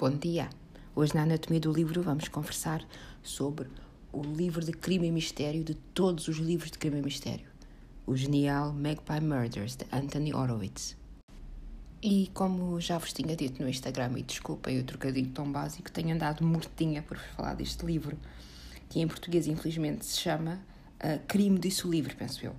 Bom 0.00 0.16
dia! 0.16 0.48
Hoje 0.96 1.14
na 1.14 1.24
Anatomia 1.24 1.60
do 1.60 1.70
Livro 1.70 2.02
vamos 2.02 2.26
conversar 2.26 2.82
sobre 3.22 3.68
o 4.10 4.22
livro 4.22 4.64
de 4.64 4.72
crime 4.72 5.08
e 5.08 5.12
mistério 5.12 5.62
de 5.62 5.74
todos 5.74 6.26
os 6.26 6.38
livros 6.38 6.70
de 6.70 6.78
crime 6.78 7.00
e 7.00 7.02
mistério, 7.02 7.46
o 8.06 8.16
genial 8.16 8.72
Magpie 8.72 9.20
Murders, 9.20 9.76
de 9.76 9.84
Anthony 9.92 10.32
Horowitz. 10.32 10.96
E 12.02 12.30
como 12.32 12.80
já 12.80 12.96
vos 12.96 13.12
tinha 13.12 13.36
dito 13.36 13.62
no 13.62 13.68
Instagram, 13.68 14.12
e 14.16 14.22
desculpem 14.22 14.80
o 14.80 14.84
trocadilho 14.84 15.32
tão 15.32 15.52
básico, 15.52 15.92
tenho 15.92 16.14
andado 16.14 16.46
mortinha 16.46 17.02
por 17.02 17.18
falar 17.18 17.52
deste 17.52 17.84
livro, 17.84 18.16
que 18.88 19.00
em 19.00 19.06
português 19.06 19.46
infelizmente 19.46 20.06
se 20.06 20.18
chama 20.18 20.62
uh, 21.04 21.20
Crime 21.28 21.58
disse 21.58 21.86
o 21.86 21.90
Livro, 21.90 22.16
penso 22.16 22.42
eu. 22.42 22.56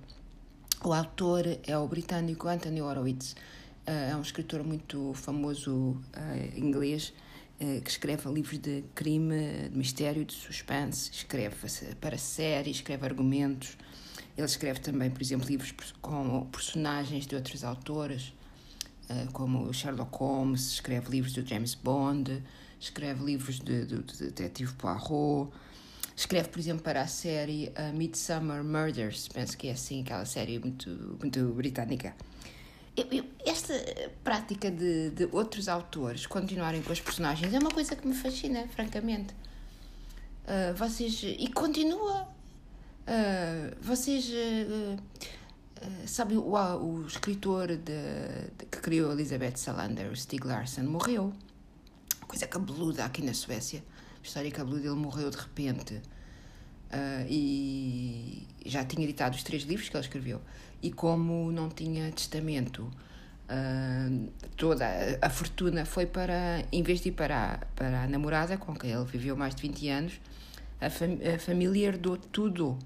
O 0.84 0.92
autor 0.92 1.44
é 1.66 1.76
o 1.76 1.88
britânico 1.88 2.46
Anthony 2.46 2.80
Horowitz, 2.80 3.32
uh, 3.32 4.12
é 4.12 4.14
um 4.14 4.22
escritor 4.22 4.62
muito 4.62 5.12
famoso 5.14 5.72
uh, 5.74 6.56
inglês, 6.56 7.12
que 7.84 7.90
escreve 7.90 8.28
livros 8.28 8.58
de 8.58 8.84
crime, 8.94 9.68
de 9.70 9.76
mistério, 9.76 10.24
de 10.24 10.34
suspense, 10.34 11.10
escreve 11.12 11.54
para 12.00 12.18
séries, 12.18 12.76
escreve 12.76 13.06
argumentos. 13.06 13.76
Ele 14.36 14.46
escreve 14.46 14.80
também, 14.80 15.10
por 15.10 15.22
exemplo, 15.22 15.46
livros 15.46 15.72
com 16.00 16.46
personagens 16.46 17.26
de 17.26 17.36
outros 17.36 17.62
autores, 17.62 18.32
como 19.32 19.72
Sherlock 19.72 20.16
Holmes, 20.16 20.72
escreve 20.72 21.10
livros 21.10 21.34
do 21.34 21.46
James 21.46 21.74
Bond, 21.74 22.42
escreve 22.80 23.24
livros 23.24 23.60
de, 23.60 23.86
de, 23.86 24.02
de 24.02 24.16
Detetive 24.18 24.72
Poirot, 24.72 25.52
escreve, 26.16 26.48
por 26.48 26.58
exemplo, 26.58 26.82
para 26.82 27.02
a 27.02 27.06
série 27.06 27.72
Midsummer 27.94 28.64
Murders, 28.64 29.28
penso 29.28 29.56
que 29.56 29.68
é 29.68 29.72
assim, 29.72 30.02
aquela 30.02 30.24
série 30.24 30.58
muito, 30.58 31.18
muito 31.20 31.46
britânica. 31.52 32.14
Esta 33.44 33.72
prática 34.22 34.70
de, 34.70 35.10
de 35.10 35.24
outros 35.32 35.66
autores 35.66 36.26
continuarem 36.26 36.82
com 36.82 36.92
as 36.92 37.00
personagens 37.00 37.52
é 37.52 37.58
uma 37.58 37.70
coisa 37.70 37.96
que 37.96 38.06
me 38.06 38.14
fascina, 38.14 38.68
francamente. 38.68 39.34
Uh, 40.44 40.74
vocês. 40.76 41.22
E 41.22 41.48
continua. 41.48 42.28
Uh, 43.06 43.74
vocês. 43.80 44.28
Uh, 44.28 44.98
sabe, 46.06 46.36
o, 46.36 46.52
o 46.52 47.06
escritor 47.06 47.68
de, 47.68 47.78
de, 47.78 48.66
que 48.70 48.78
criou 48.78 49.12
Elizabeth 49.12 49.56
Salander, 49.56 50.14
Stieg 50.14 50.46
Larsson, 50.46 50.82
morreu. 50.82 51.32
Coisa 52.28 52.46
cabeluda 52.46 53.06
aqui 53.06 53.22
na 53.22 53.32
Suécia. 53.32 53.82
História 54.22 54.50
cabeluda, 54.50 54.86
ele 54.86 54.96
morreu 54.96 55.30
de 55.30 55.38
repente. 55.38 56.00
e 57.28 58.46
já 58.66 58.84
tinha 58.84 59.02
editado 59.04 59.34
os 59.34 59.42
três 59.42 59.62
livros 59.62 59.88
que 59.88 59.96
ele 59.96 60.04
escreveu 60.04 60.40
e 60.82 60.90
como 60.90 61.52
não 61.52 61.68
tinha 61.68 62.10
testamento, 62.10 62.82
uh, 62.82 64.28
toda 64.56 64.84
a, 64.86 65.26
a, 65.26 65.30
fortuna 65.30 65.84
foi 65.84 66.06
para, 66.06 66.64
em 66.72 66.82
vez 66.82 67.00
de 67.00 67.10
ir 67.10 67.12
para, 67.12 67.60
para 67.76 68.02
a 68.02 68.06
namorada, 68.08 68.56
com 68.58 68.74
quem 68.74 68.90
ele 68.90 69.04
viveu 69.04 69.36
mais 69.36 69.54
de 69.54 69.62
20 69.62 69.88
anos, 69.88 70.20
a, 70.80 70.90
fam 70.90 71.18
a 71.34 71.38
família 71.38 71.88
herdou 71.88 72.16
tudo. 72.16 72.78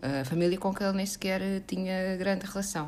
A 0.00 0.24
família 0.24 0.58
com 0.58 0.74
quem 0.74 0.86
ele 0.86 0.96
nem 0.96 1.06
sequer 1.06 1.40
tinha 1.66 2.16
grande 2.16 2.46
relação. 2.46 2.86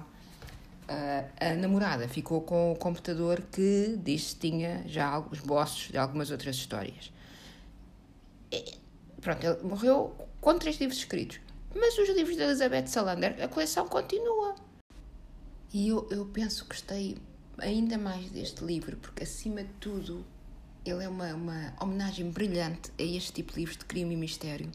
Uh, 0.89 1.29
a 1.39 1.55
namorada 1.55 2.09
ficou 2.09 2.41
com 2.41 2.73
o 2.73 2.77
computador 2.77 3.43
que 3.53 3.99
diz 4.03 4.33
que 4.33 4.51
tinha 4.51 4.83
já 4.87 5.07
alguns 5.07 5.41
bosses 5.41 5.91
de 5.91 5.99
algumas 5.99 6.31
outras 6.31 6.57
histórias. 6.57 7.13
E, 8.51 8.65
pronto, 9.21 9.45
ele 9.45 9.63
morreu 9.63 10.17
com 10.41 10.59
três 10.59 10.81
livros 10.81 10.99
escritos. 10.99 11.41
Mas 11.79 11.97
os 11.97 12.09
livros 12.09 12.37
de 12.37 12.43
Elizabeth 12.43 12.87
Salander, 12.89 13.37
a 13.43 13.49
coleção 13.49 13.87
continua. 13.89 14.57
E 15.73 15.89
eu, 15.89 16.09
eu 16.11 16.27
penso 16.27 16.65
que 16.65 16.71
gostei 16.71 17.19
ainda 17.59 17.97
mais 17.97 18.31
deste 18.31 18.65
livro, 18.65 18.97
porque 18.97 19.23
acima 19.23 19.63
de 19.63 19.73
tudo 19.75 20.25
ele 20.85 21.05
é 21.05 21.09
uma, 21.09 21.35
uma 21.35 21.75
homenagem 21.81 22.31
brilhante 22.31 22.91
a 22.99 23.03
este 23.03 23.33
tipo 23.33 23.53
de 23.53 23.61
livros 23.61 23.77
de 23.77 23.85
crime 23.85 24.15
e 24.15 24.17
mistério, 24.17 24.71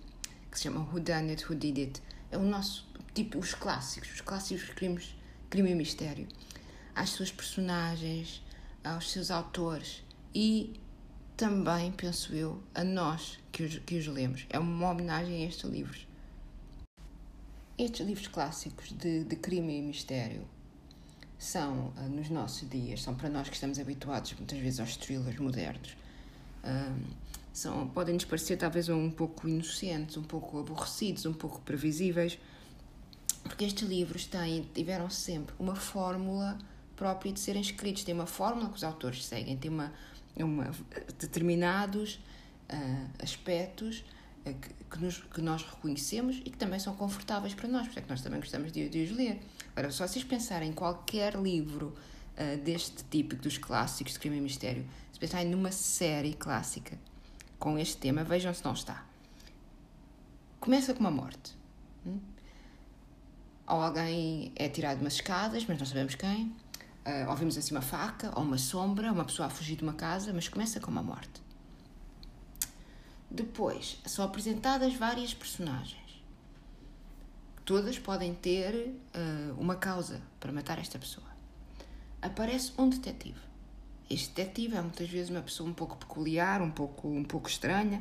que 0.50 0.58
se 0.58 0.64
chama 0.64 0.82
Who 0.82 1.00
Done 1.00 1.32
It, 1.32 1.46
Who 1.46 1.56
Did 1.56 1.78
It. 1.78 2.02
É 2.32 2.38
o 2.38 2.44
nosso, 2.44 2.88
tipo, 3.14 3.40
os 3.40 3.54
clássicos, 3.54 4.12
os 4.14 4.22
clássicos 4.22 4.70
crimes, 4.70 5.16
crime 5.50 5.72
e 5.72 5.76
mistério. 5.76 6.28
Às 6.96 7.10
suas 7.10 7.32
personagens, 7.32 8.42
aos 8.84 9.12
seus 9.12 9.32
autores 9.32 10.04
e 10.34 10.80
também, 11.36 11.92
penso 11.92 12.34
eu, 12.36 12.64
a 12.76 12.84
nós 12.84 13.40
que 13.52 13.64
os, 13.64 13.80
que 13.80 13.98
os 13.98 14.08
lemos. 14.08 14.46
É 14.50 14.60
uma 14.60 14.92
homenagem 14.92 15.44
a 15.44 15.48
estes 15.48 15.70
livros. 15.70 16.08
Estes 17.78 18.06
livros 18.06 18.28
clássicos 18.28 18.92
de, 18.92 19.24
de 19.24 19.36
crime 19.36 19.80
e 19.80 19.82
mistério 19.82 20.48
são, 21.40 21.92
uh, 21.98 22.10
nos 22.10 22.30
nossos 22.30 22.70
dias, 22.70 23.02
são 23.02 23.16
para 23.16 23.30
nós 23.30 23.50
que 23.50 23.56
estamos 23.56 23.80
habituados 23.80 24.34
muitas 24.34 24.60
vezes 24.60 24.80
aos 24.80 24.96
thrillers 24.96 25.40
modernos, 25.40 25.98
uh, 26.64 27.04
são, 27.52 27.88
podem 27.88 28.14
nos 28.14 28.26
parecer 28.26 28.58
talvez 28.58 28.90
um 28.90 29.10
pouco 29.10 29.48
inocentes, 29.48 30.18
um 30.18 30.24
pouco 30.24 30.60
aborrecidos, 30.60 31.26
um 31.26 31.34
pouco 31.34 31.62
previsíveis, 31.62 32.38
porque 33.44 33.66
estes 33.66 33.88
livros 33.88 34.28
têm, 34.28 34.70
tiveram 34.74 35.10
sempre 35.10 35.56
uma 35.58 35.76
fórmula 35.76 36.60
própria 36.96 37.32
de 37.34 37.40
serem 37.40 37.62
escritos, 37.62 38.04
tem 38.04 38.14
uma 38.14 38.28
fórmula 38.28 38.70
que 38.70 38.76
os 38.76 38.84
autores 38.84 39.26
seguem, 39.26 39.58
tem 39.58 39.72
uma, 39.72 39.92
uma 40.38 40.72
determinados 41.18 42.20
uh, 42.72 43.10
aspectos 43.22 44.04
que, 44.52 44.74
que, 44.92 45.00
nos, 45.00 45.18
que 45.20 45.42
nós 45.42 45.64
reconhecemos 45.64 46.38
e 46.38 46.50
que 46.50 46.58
também 46.58 46.80
são 46.80 46.96
confortáveis 46.96 47.54
para 47.54 47.68
nós, 47.70 47.86
porque 47.86 48.00
é 48.00 48.02
que 48.02 48.10
nós 48.10 48.22
também 48.22 48.40
gostamos 48.40 48.72
de, 48.72 48.90
de 48.90 49.04
os 49.04 49.12
ler. 49.12 49.40
Agora, 49.76 49.92
se 49.92 50.00
vocês 50.00 50.24
pensarem 50.24 50.70
em 50.70 50.74
qualquer 50.74 51.36
livro 51.36 51.96
uh, 52.38 52.58
deste 52.62 53.04
tipo, 53.06 53.36
dos 53.36 53.58
clássicos 53.58 54.14
de 54.14 54.20
crime 54.20 54.38
e 54.38 54.42
mistério, 54.42 54.86
se 55.12 55.20
pensarem 55.20 55.50
numa 55.50 55.72
série 55.72 56.34
clássica 56.34 56.98
com 57.58 57.78
este 57.78 57.98
tema, 57.98 58.24
vejam 58.24 58.54
se 58.54 58.64
não 58.66 58.74
está. 58.74 59.06
Começa 60.60 60.94
com 60.94 61.00
uma 61.00 61.12
morte. 61.12 61.56
Hum? 62.06 62.20
Ou 63.68 63.82
alguém 63.82 64.52
é 64.56 64.68
tirado 64.68 64.98
de 64.98 65.04
umas 65.04 65.14
escadas, 65.14 65.66
mas 65.66 65.80
não 65.80 65.86
sabemos 65.86 66.16
quem. 66.16 66.54
Uh, 67.06 67.30
ouvimos 67.30 67.58
assim 67.58 67.74
uma 67.74 67.82
faca, 67.82 68.32
ou 68.36 68.44
uma 68.44 68.58
sombra, 68.58 69.12
uma 69.12 69.24
pessoa 69.24 69.48
a 69.48 69.50
fugir 69.50 69.78
de 69.78 69.84
uma 69.84 69.94
casa, 69.94 70.34
mas 70.34 70.50
começa 70.50 70.80
com 70.82 70.92
uma 70.92 71.04
morte. 71.04 71.42
Depois, 73.34 73.98
são 74.06 74.24
apresentadas 74.24 74.94
várias 74.94 75.34
personagens. 75.34 76.24
Todas 77.66 77.98
podem 77.98 78.36
ter 78.36 78.76
uh, 78.76 79.60
uma 79.60 79.76
causa 79.76 80.22
para 80.40 80.52
matar 80.52 80.78
esta 80.78 81.00
pessoa. 81.00 81.26
Aparece 82.22 82.74
um 82.78 82.88
detetive. 82.88 83.40
Este 84.08 84.36
detetive 84.36 84.76
é 84.76 84.82
muitas 84.82 85.10
vezes 85.10 85.32
uma 85.32 85.42
pessoa 85.42 85.68
um 85.68 85.74
pouco 85.74 85.98
peculiar, 85.98 86.62
um 86.62 86.70
pouco, 86.70 87.08
um 87.08 87.24
pouco 87.24 87.50
estranha, 87.50 87.98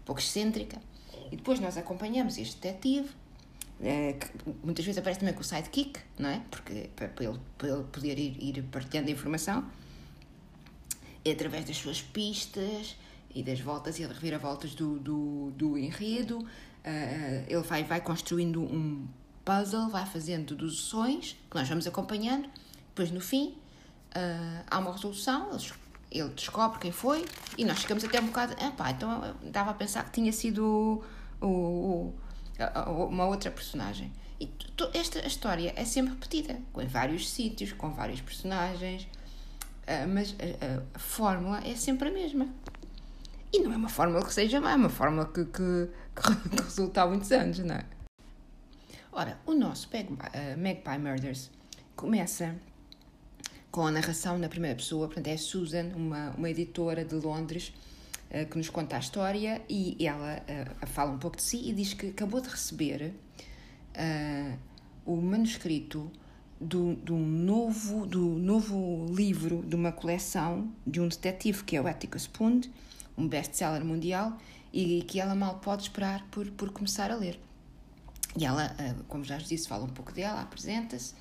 um 0.00 0.04
pouco 0.04 0.20
excêntrica. 0.20 0.82
E 1.30 1.36
depois 1.36 1.60
nós 1.60 1.76
acompanhamos 1.76 2.36
este 2.36 2.56
detetive, 2.60 3.10
uh, 3.78 4.56
muitas 4.64 4.84
vezes 4.84 4.98
aparece 4.98 5.20
também 5.20 5.34
com 5.34 5.42
o 5.42 5.44
sidekick, 5.44 6.00
não 6.18 6.28
é? 6.28 6.42
Porque 6.50 6.90
para, 6.96 7.06
ele, 7.20 7.38
para 7.56 7.68
ele 7.68 7.84
poder 7.84 8.18
ir, 8.18 8.36
ir 8.42 8.64
partilhando 8.64 9.10
a 9.10 9.12
informação. 9.12 9.64
É 11.24 11.30
através 11.30 11.64
das 11.64 11.76
suas 11.76 12.02
pistas, 12.02 12.96
e 13.36 13.42
das 13.42 13.60
voltas 13.60 13.98
e 13.98 14.06
reviravoltas 14.06 14.74
do, 14.74 14.98
do, 14.98 15.50
do 15.50 15.76
enredo. 15.76 16.38
Uh, 16.38 17.44
ele 17.46 17.62
vai, 17.62 17.84
vai 17.84 18.00
construindo 18.00 18.62
um 18.62 19.06
puzzle, 19.44 19.90
vai 19.90 20.06
fazendo 20.06 20.54
deduções 20.54 21.36
que 21.50 21.54
nós 21.54 21.68
vamos 21.68 21.86
acompanhando. 21.86 22.48
Depois, 22.88 23.10
no 23.10 23.20
fim, 23.20 23.48
uh, 24.16 24.64
há 24.70 24.78
uma 24.78 24.90
resolução, 24.90 25.50
ele, 25.50 25.64
ele, 26.10 26.28
descobre 26.30 26.78
quem 26.78 26.90
foi 26.90 27.26
e 27.58 27.64
nós 27.66 27.80
ficamos 27.80 28.02
até 28.04 28.18
um 28.18 28.26
bocado. 28.26 28.56
Ah, 28.58 28.70
pá, 28.70 28.90
então 28.90 29.36
dava 29.42 29.72
a 29.72 29.74
pensar 29.74 30.02
que 30.06 30.12
tinha 30.12 30.32
sido 30.32 31.04
o, 31.38 31.46
o, 31.46 32.14
uma 33.10 33.26
outra 33.26 33.50
personagem. 33.50 34.10
E 34.40 34.50
esta 34.94 35.26
história 35.26 35.74
é 35.76 35.84
sempre 35.84 36.14
repetida, 36.14 36.58
em 36.78 36.86
vários 36.86 37.28
sítios, 37.28 37.72
com 37.72 37.90
vários 37.90 38.20
personagens, 38.20 39.08
mas 40.12 40.34
a 40.94 40.98
fórmula 40.98 41.66
é 41.66 41.74
sempre 41.74 42.10
a 42.10 42.12
mesma. 42.12 42.46
E 43.56 43.60
não 43.60 43.72
é 43.72 43.76
uma 43.76 43.88
fórmula 43.88 44.22
que 44.22 44.34
seja 44.34 44.60
má, 44.60 44.72
é 44.72 44.76
uma 44.76 44.90
fórmula 44.90 45.24
que, 45.32 45.42
que, 45.46 45.88
que 46.14 46.60
resulta 46.62 47.00
há 47.00 47.06
muitos 47.06 47.32
anos, 47.32 47.58
não 47.60 47.74
é? 47.74 47.86
Ora, 49.10 49.40
o 49.46 49.54
nosso 49.54 49.88
uh, 49.88 50.58
Magpie 50.58 50.98
Murders 50.98 51.50
começa 51.94 52.54
com 53.70 53.86
a 53.86 53.90
narração 53.90 54.36
na 54.36 54.46
primeira 54.50 54.76
pessoa, 54.76 55.06
portanto 55.06 55.28
é 55.28 55.38
Susan, 55.38 55.86
uma, 55.96 56.32
uma 56.32 56.50
editora 56.50 57.02
de 57.02 57.14
Londres, 57.14 57.72
uh, 58.30 58.44
que 58.44 58.58
nos 58.58 58.68
conta 58.68 58.96
a 58.96 58.98
história 58.98 59.62
e 59.70 59.96
ela 60.06 60.38
uh, 60.82 60.86
fala 60.88 61.12
um 61.12 61.18
pouco 61.18 61.38
de 61.38 61.42
si 61.42 61.70
e 61.70 61.72
diz 61.72 61.94
que 61.94 62.08
acabou 62.08 62.42
de 62.42 62.50
receber 62.50 63.14
uh, 63.96 64.58
o 65.06 65.16
manuscrito 65.16 66.12
do, 66.60 66.94
do, 66.96 67.16
novo, 67.16 68.04
do 68.04 68.20
novo 68.20 69.06
livro 69.08 69.64
de 69.66 69.74
uma 69.74 69.92
coleção 69.92 70.70
de 70.86 71.00
um 71.00 71.08
detetive 71.08 71.64
que 71.64 71.74
é 71.74 71.80
o 71.80 71.86
Atticus 71.86 72.26
Pund 72.26 72.70
um 73.16 73.26
best-seller 73.26 73.84
mundial 73.84 74.36
e 74.72 75.02
que 75.02 75.18
ela 75.18 75.34
mal 75.34 75.58
pode 75.58 75.82
esperar 75.82 76.26
por, 76.30 76.50
por 76.50 76.70
começar 76.70 77.10
a 77.10 77.16
ler. 77.16 77.40
E 78.36 78.44
ela, 78.44 78.74
ah, 78.78 78.94
como 79.08 79.24
já 79.24 79.38
disse, 79.38 79.66
fala 79.66 79.84
um 79.84 79.88
pouco 79.88 80.12
dela, 80.12 80.42
apresenta-se. 80.42 81.14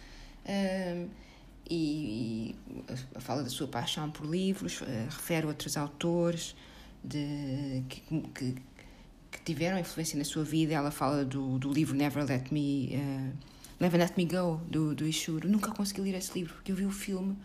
e, 1.70 2.56
e 3.16 3.20
fala 3.20 3.44
da 3.44 3.50
sua 3.50 3.68
paixão 3.68 4.12
por 4.12 4.26
livros, 4.26 4.82
uh, 4.82 4.86
refere 5.10 5.48
outros 5.48 5.78
autores 5.78 6.56
de, 7.04 7.84
que, 7.88 8.02
que, 8.34 8.56
que, 9.32 9.42
tiveram 9.44 9.80
influência 9.80 10.18
na 10.18 10.26
sua 10.26 10.44
vida. 10.44 10.74
Ela 10.74 10.92
fala 10.92 11.24
do, 11.24 11.58
do 11.58 11.72
livro 11.72 11.96
Never 11.96 12.26
Let 12.26 12.52
Me, 12.52 12.90
uh, 12.94 13.34
Never 13.80 14.00
Let 14.00 14.14
Me 14.18 14.26
Go, 14.26 14.62
do, 14.70 14.94
do 14.94 15.08
Ishuro. 15.08 15.50
Nunca 15.50 15.72
consegui 15.72 16.02
ler 16.02 16.16
esse 16.16 16.34
livro, 16.38 16.54
porque 16.56 16.72
eu 16.72 16.76
vi 16.76 16.86
o 16.86 16.92
filme 16.92 17.38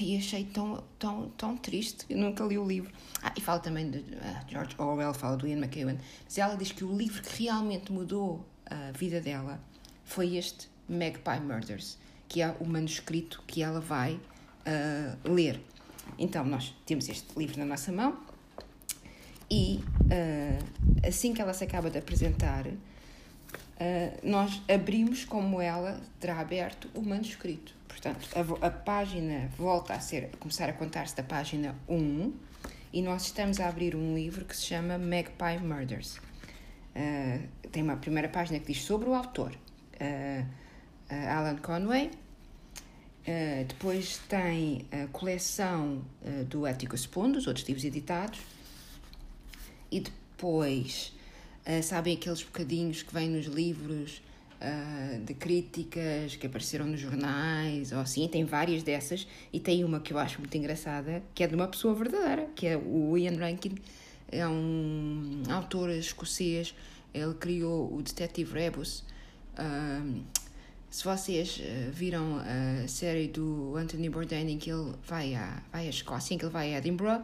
e 0.00 0.16
achei 0.16 0.44
tão, 0.44 0.82
tão, 0.98 1.28
tão 1.30 1.56
triste. 1.56 2.06
Eu 2.08 2.18
nunca 2.18 2.44
li 2.44 2.58
o 2.58 2.66
livro. 2.66 2.90
Ah, 3.22 3.32
e 3.36 3.40
fala 3.40 3.60
também 3.60 3.90
de 3.90 3.98
uh, 3.98 4.04
George 4.48 4.74
Orwell, 4.78 5.14
fala 5.14 5.36
do 5.36 5.46
Ian 5.46 5.58
McEwan. 5.58 5.98
Mas 6.24 6.38
ela 6.38 6.56
diz 6.56 6.72
que 6.72 6.84
o 6.84 6.96
livro 6.96 7.22
que 7.22 7.42
realmente 7.44 7.92
mudou 7.92 8.44
a 8.66 8.90
vida 8.92 9.20
dela 9.20 9.60
foi 10.04 10.36
este 10.36 10.68
Magpie 10.88 11.40
Murders 11.40 11.98
que 12.32 12.40
é 12.40 12.56
o 12.58 12.64
manuscrito 12.64 13.44
que 13.46 13.62
ela 13.62 13.78
vai 13.78 14.14
uh, 14.14 15.30
ler. 15.30 15.60
Então, 16.18 16.42
nós 16.46 16.74
temos 16.86 17.06
este 17.10 17.38
livro 17.38 17.58
na 17.58 17.66
nossa 17.66 17.92
mão 17.92 18.18
e 19.50 19.84
uh, 20.00 21.06
assim 21.06 21.34
que 21.34 21.42
ela 21.42 21.52
se 21.52 21.62
acaba 21.62 21.90
de 21.90 21.98
apresentar, 21.98 22.64
uh, 23.82 24.18
nós 24.22 24.62
abrimos 24.68 25.24
como 25.24 25.60
ela 25.60 26.00
terá 26.20 26.40
aberto 26.40 26.88
o 26.94 27.02
manuscrito. 27.02 27.74
Portanto, 27.88 28.28
a, 28.34 28.66
a 28.66 28.70
página 28.70 29.50
volta 29.56 29.94
a 29.94 30.00
ser, 30.00 30.30
a 30.32 30.36
começar 30.36 30.68
a 30.68 30.72
contar-se 30.72 31.16
da 31.16 31.22
página 31.22 31.74
1 31.88 32.32
e 32.92 33.02
nós 33.02 33.26
estamos 33.26 33.60
a 33.60 33.68
abrir 33.68 33.94
um 33.94 34.14
livro 34.14 34.44
que 34.44 34.56
se 34.56 34.66
chama 34.66 34.98
Magpie 34.98 35.58
Murders. 35.62 36.20
tem 37.70 37.82
uma 37.82 37.96
primeira 37.96 38.28
página 38.28 38.58
que 38.58 38.72
diz 38.72 38.82
sobre 38.82 39.08
o 39.08 39.14
autor. 39.14 39.52
Alan 41.08 41.56
Conway, 41.56 42.10
Uh, 43.22 43.64
depois 43.68 44.18
tem 44.28 44.84
a 44.90 45.06
coleção 45.06 46.02
uh, 46.22 46.44
do 46.44 46.66
Ético 46.66 46.96
Spoon, 46.96 47.30
dos 47.30 47.46
outros 47.46 47.64
livros 47.68 47.84
editados. 47.84 48.40
E 49.92 50.00
depois, 50.00 51.14
uh, 51.66 51.82
sabem 51.82 52.14
aqueles 52.14 52.42
bocadinhos 52.42 53.02
que 53.02 53.12
vêm 53.12 53.28
nos 53.28 53.46
livros 53.46 54.22
de 55.24 55.34
críticas 55.34 56.36
que 56.36 56.46
apareceram 56.46 56.86
nos 56.86 57.00
jornais 57.00 57.90
ou 57.90 57.98
assim? 57.98 58.28
Tem 58.28 58.44
várias 58.44 58.84
dessas. 58.84 59.26
E 59.52 59.58
tem 59.58 59.82
uma 59.82 59.98
que 59.98 60.12
eu 60.12 60.18
acho 60.18 60.38
muito 60.38 60.56
engraçada, 60.56 61.20
que 61.34 61.42
é 61.42 61.48
de 61.48 61.54
uma 61.56 61.66
pessoa 61.66 61.92
verdadeira, 61.96 62.48
que 62.54 62.68
é 62.68 62.76
o 62.76 63.18
Ian 63.18 63.36
Rankin. 63.38 63.74
É 64.30 64.46
um 64.46 65.42
autor 65.50 65.90
escocês. 65.90 66.76
Ele 67.12 67.34
criou 67.34 67.92
o 67.92 68.00
Detetive 68.02 68.52
Rebus. 68.54 69.02
Se 70.92 71.04
vocês 71.04 71.56
uh, 71.58 71.90
viram 71.90 72.36
a 72.36 72.86
série 72.86 73.26
do 73.26 73.74
Anthony 73.76 74.10
Bourdain 74.10 74.46
em 74.50 74.58
que 74.58 74.70
ele 74.70 74.92
vai 75.06 75.34
à, 75.34 75.62
vai 75.72 75.86
à 75.86 75.90
Escócia, 75.90 76.34
em 76.34 76.38
que 76.38 76.44
ele 76.44 76.52
vai 76.52 76.74
a 76.74 76.78
Edinburgh, 76.78 77.22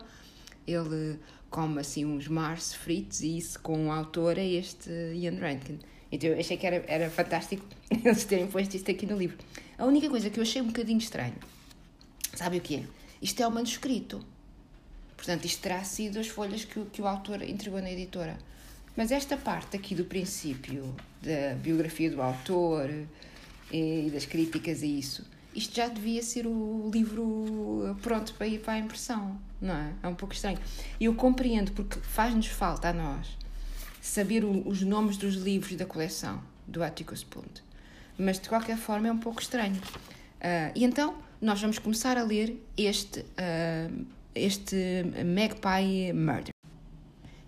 ele 0.66 1.18
come 1.50 1.80
assim 1.80 2.04
uns 2.04 2.28
Mars 2.28 2.74
fritos 2.74 3.20
e 3.20 3.38
isso 3.38 3.60
com 3.60 3.86
o 3.86 3.92
autor 3.92 4.38
é 4.38 4.46
este 4.46 4.90
Ian 5.14 5.38
Rankin. 5.38 5.78
Então 6.10 6.30
eu 6.30 6.38
achei 6.38 6.56
que 6.56 6.66
era, 6.66 6.84
era 6.86 7.10
fantástico 7.10 7.64
eles 7.90 8.24
terem 8.24 8.46
posto 8.46 8.74
isto 8.76 8.90
aqui 8.90 9.06
no 9.06 9.16
livro. 9.16 9.36
A 9.76 9.84
única 9.84 10.08
coisa 10.08 10.30
que 10.30 10.38
eu 10.38 10.42
achei 10.42 10.60
um 10.60 10.66
bocadinho 10.66 10.98
estranho, 10.98 11.36
sabe 12.34 12.58
o 12.58 12.60
que 12.60 12.76
é? 12.76 12.82
Isto 13.20 13.42
é 13.42 13.46
o 13.46 13.50
manuscrito. 13.50 14.24
Portanto, 15.16 15.44
isto 15.44 15.60
terá 15.60 15.82
sido 15.82 16.18
as 16.20 16.28
folhas 16.28 16.64
que, 16.64 16.84
que 16.86 17.02
o 17.02 17.06
autor 17.06 17.42
entregou 17.42 17.80
na 17.82 17.90
editora. 17.90 18.38
Mas 18.96 19.10
esta 19.10 19.36
parte 19.36 19.76
aqui 19.76 19.94
do 19.94 20.04
princípio 20.04 20.94
da 21.22 21.54
biografia 21.56 22.10
do 22.10 22.22
autor, 22.22 22.88
e 23.72 24.10
das 24.12 24.24
críticas 24.24 24.82
a 24.82 24.86
isso. 24.86 25.24
Isto 25.54 25.76
já 25.76 25.88
devia 25.88 26.22
ser 26.22 26.46
o 26.46 26.90
livro 26.92 27.96
pronto 28.02 28.34
para 28.34 28.46
ir 28.46 28.60
para 28.60 28.74
a 28.74 28.78
impressão, 28.78 29.38
não 29.60 29.74
é? 29.74 29.92
É 30.02 30.08
um 30.08 30.14
pouco 30.14 30.34
estranho. 30.34 30.58
Eu 31.00 31.14
compreendo, 31.14 31.72
porque 31.72 31.98
faz-nos 32.00 32.46
falta 32.46 32.90
a 32.90 32.92
nós 32.92 33.36
saber 34.00 34.44
o, 34.44 34.66
os 34.68 34.82
nomes 34.82 35.16
dos 35.16 35.34
livros 35.34 35.76
da 35.76 35.84
coleção 35.84 36.42
do 36.66 36.82
Atticus 36.82 37.24
Punt. 37.24 37.62
Mas 38.18 38.38
de 38.38 38.48
qualquer 38.48 38.76
forma 38.76 39.08
é 39.08 39.12
um 39.12 39.18
pouco 39.18 39.40
estranho. 39.40 39.76
Uh, 39.76 40.72
e 40.74 40.84
então 40.84 41.16
nós 41.40 41.60
vamos 41.60 41.78
começar 41.78 42.16
a 42.16 42.22
ler 42.22 42.62
este, 42.76 43.20
uh, 43.20 44.06
este 44.34 45.04
Magpie 45.24 46.12
Murder. 46.12 46.52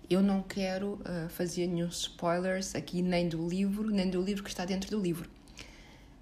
Eu 0.09 0.21
não 0.21 0.41
quero 0.41 0.93
uh, 0.93 1.29
fazer 1.29 1.67
nenhum 1.67 1.87
spoilers 1.87 2.75
aqui 2.75 3.01
nem 3.01 3.29
do 3.29 3.47
livro, 3.47 3.89
nem 3.89 4.09
do 4.09 4.21
livro 4.21 4.43
que 4.43 4.49
está 4.49 4.65
dentro 4.65 4.89
do 4.91 4.99
livro. 5.01 5.29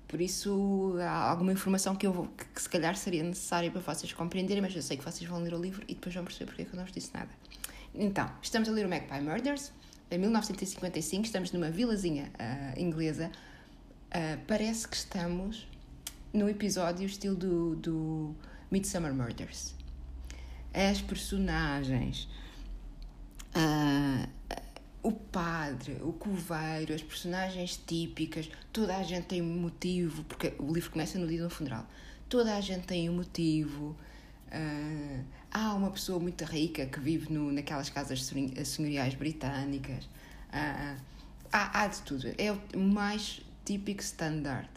Por 0.09 0.19
isso, 0.19 0.95
há 0.99 1.29
alguma 1.29 1.53
informação 1.53 1.95
que, 1.95 2.07
eu, 2.07 2.27
que, 2.35 2.45
que 2.45 2.61
se 2.61 2.67
calhar 2.67 2.95
seria 2.95 3.21
necessária 3.21 3.69
para 3.69 3.79
vocês 3.79 4.11
compreenderem, 4.11 4.59
mas 4.59 4.75
eu 4.75 4.81
sei 4.81 4.97
que 4.97 5.03
vocês 5.03 5.29
vão 5.29 5.39
ler 5.39 5.53
o 5.53 5.61
livro 5.61 5.83
e 5.87 5.93
depois 5.93 6.15
vão 6.15 6.23
perceber 6.23 6.47
porque 6.47 6.63
é 6.63 6.65
que 6.65 6.73
eu 6.73 6.77
não 6.77 6.83
vos 6.83 6.91
disse 6.91 7.11
nada. 7.13 7.29
Então, 7.93 8.27
estamos 8.41 8.67
a 8.67 8.71
ler 8.71 8.87
o 8.87 8.89
Magpie 8.89 9.21
Murders, 9.21 9.71
em 10.09 10.17
1955, 10.17 11.25
estamos 11.25 11.51
numa 11.51 11.69
vilazinha 11.69 12.31
uh, 12.39 12.79
inglesa. 12.79 13.31
Uh, 14.07 14.39
parece 14.47 14.87
que 14.87 14.95
estamos 14.95 15.67
no 16.33 16.49
episódio 16.49 17.05
estilo 17.05 17.35
do, 17.35 17.75
do 17.75 18.35
Midsummer 18.71 19.13
Murders. 19.13 19.75
As 20.73 20.99
personagens, 21.01 22.27
uh, 23.55 24.27
o 25.01 25.11
padre, 25.11 25.97
o 26.01 26.11
coveiro, 26.11 26.93
as 26.93 27.01
personagens 27.01 27.77
típicas, 27.77 28.49
toda 28.73 28.97
a 28.97 29.03
gente 29.03 29.25
tem 29.25 29.41
um 29.41 29.59
motivo, 29.59 30.23
porque 30.25 30.53
o 30.59 30.73
livro 30.73 30.91
começa 30.91 31.17
no 31.17 31.27
dia 31.27 31.41
do 31.41 31.49
funeral. 31.49 31.87
Toda 32.27 32.55
a 32.55 32.61
gente 32.61 32.85
tem 32.85 33.09
um 33.09 33.15
motivo. 33.15 33.95
Uh, 34.47 35.23
há 35.51 35.73
uma 35.73 35.89
pessoa 35.91 36.19
muito 36.19 36.43
rica 36.43 36.85
que 36.85 36.99
vive 36.99 37.31
no, 37.31 37.51
naquelas 37.51 37.89
casas 37.89 38.29
senhoriais 38.65 39.15
britânicas. 39.15 40.05
Uh, 40.05 40.99
há, 41.51 41.81
há 41.81 41.87
de 41.87 42.01
tudo. 42.01 42.27
É 42.37 42.51
o 42.51 42.79
mais 42.79 43.41
típico 43.63 44.01
standard 44.01 44.69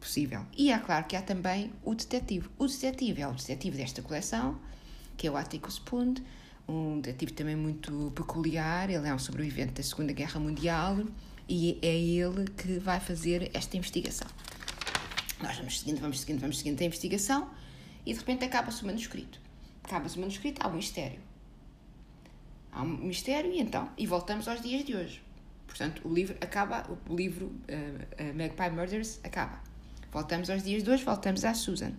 possível. 0.00 0.44
E 0.56 0.72
é 0.72 0.78
claro 0.78 1.04
que 1.06 1.14
há 1.14 1.22
também 1.22 1.72
o 1.84 1.94
detetive. 1.94 2.48
O 2.58 2.66
detetive 2.66 3.22
é 3.22 3.28
o 3.28 3.32
detetive 3.32 3.76
desta 3.76 4.02
coleção, 4.02 4.58
que 5.16 5.26
é 5.26 5.30
o 5.30 5.36
Atticus 5.36 5.78
Pund 5.78 6.22
um 6.70 7.00
detetive 7.00 7.32
também 7.32 7.56
muito 7.56 8.12
peculiar. 8.14 8.88
Ele 8.90 9.06
é 9.06 9.14
um 9.14 9.18
sobrevivente 9.18 9.72
da 9.72 9.82
Segunda 9.82 10.12
Guerra 10.12 10.38
Mundial 10.38 10.98
e 11.48 11.78
é 11.82 11.96
ele 11.98 12.44
que 12.50 12.78
vai 12.78 13.00
fazer 13.00 13.50
esta 13.52 13.76
investigação. 13.76 14.28
Nós 15.42 15.56
vamos 15.56 15.80
seguindo, 15.80 16.00
vamos 16.00 16.20
seguindo, 16.20 16.40
vamos 16.40 16.58
seguindo 16.58 16.80
a 16.80 16.84
investigação 16.84 17.50
e 18.06 18.12
de 18.12 18.18
repente 18.18 18.44
acaba-se 18.44 18.82
o 18.82 18.86
manuscrito. 18.86 19.40
Acaba-se 19.82 20.16
o 20.16 20.20
manuscrito, 20.20 20.64
há 20.64 20.68
um 20.68 20.74
mistério. 20.74 21.20
Há 22.72 22.82
um 22.82 22.86
mistério 22.86 23.50
e 23.52 23.60
então, 23.60 23.90
e 23.98 24.06
voltamos 24.06 24.46
aos 24.46 24.60
dias 24.60 24.84
de 24.84 24.94
hoje. 24.94 25.22
Portanto, 25.66 26.06
o 26.06 26.12
livro 26.12 26.36
acaba, 26.40 26.86
o 27.08 27.16
livro 27.16 27.46
uh, 27.46 27.50
uh, 27.50 28.36
Magpie 28.36 28.70
Murders 28.70 29.18
acaba. 29.24 29.60
Voltamos 30.12 30.50
aos 30.50 30.62
dias 30.62 30.82
de 30.82 30.90
hoje, 30.90 31.04
voltamos 31.04 31.44
à 31.44 31.54
Susan. 31.54 31.92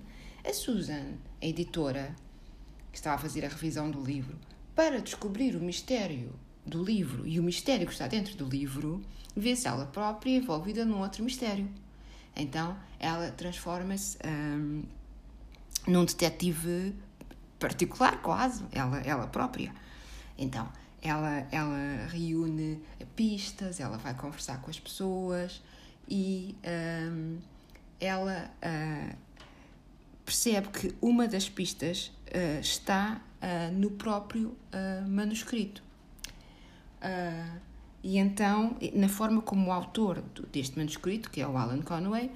A 0.45 0.53
Susan, 0.53 1.13
a 1.41 1.45
editora 1.45 2.15
que 2.91 2.98
estava 2.98 3.15
a 3.15 3.19
fazer 3.19 3.45
a 3.45 3.48
revisão 3.48 3.89
do 3.89 4.01
livro, 4.03 4.38
para 4.75 5.01
descobrir 5.01 5.55
o 5.55 5.59
mistério 5.59 6.33
do 6.65 6.83
livro 6.83 7.27
e 7.27 7.39
o 7.39 7.43
mistério 7.43 7.85
que 7.87 7.93
está 7.93 8.07
dentro 8.07 8.35
do 8.35 8.45
livro, 8.45 9.01
vê-se 9.35 9.67
ela 9.67 9.85
própria 9.85 10.37
envolvida 10.37 10.85
num 10.85 10.99
outro 10.99 11.23
mistério. 11.23 11.69
Então 12.35 12.77
ela 12.99 13.31
transforma-se 13.31 14.17
hum, 14.25 14.83
num 15.87 16.05
detetive 16.05 16.95
particular, 17.59 18.21
quase, 18.21 18.63
ela, 18.71 18.99
ela 19.01 19.27
própria. 19.27 19.73
Então 20.37 20.71
ela, 21.01 21.47
ela 21.51 22.07
reúne 22.09 22.81
pistas, 23.15 23.79
ela 23.79 23.97
vai 23.97 24.13
conversar 24.13 24.61
com 24.61 24.69
as 24.69 24.79
pessoas 24.79 25.61
e 26.07 26.55
hum, 27.11 27.39
ela 27.99 28.51
uh, 28.63 29.15
percebe 30.25 30.67
que 30.69 30.95
uma 31.01 31.27
das 31.27 31.49
pistas 31.49 32.11
uh, 32.27 32.59
está 32.59 33.21
uh, 33.41 33.71
no 33.74 33.91
próprio 33.91 34.50
uh, 34.50 35.07
manuscrito. 35.07 35.83
e 38.03 38.17
então, 38.17 38.77
na 38.93 39.10
forma 39.10 39.41
como 39.41 39.69
o 39.69 39.71
autor 39.71 40.24
deste 40.51 40.77
manuscrito, 40.77 41.29
que 41.29 41.41
é 41.41 41.48
o 41.48 41.57
Alan 41.57 41.81
Conway, 41.81 42.31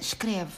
escreve 0.00 0.52